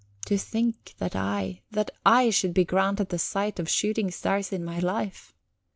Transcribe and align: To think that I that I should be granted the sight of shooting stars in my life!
To 0.25 0.35
think 0.35 0.95
that 0.97 1.15
I 1.15 1.61
that 1.69 1.91
I 2.03 2.31
should 2.31 2.55
be 2.55 2.65
granted 2.65 3.09
the 3.09 3.19
sight 3.19 3.59
of 3.59 3.69
shooting 3.69 4.09
stars 4.09 4.51
in 4.51 4.65
my 4.65 4.79
life! 4.79 5.31